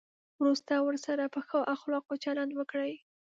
وروسته 0.41 0.73
ورسره 0.87 1.23
په 1.33 1.39
ښو 1.47 1.59
اخلاقو 1.75 2.13
چلند 2.23 2.51
وکړئ. 2.55 2.93